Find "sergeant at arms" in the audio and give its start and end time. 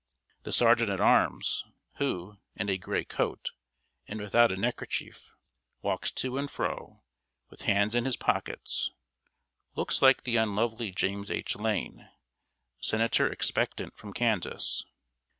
0.51-1.63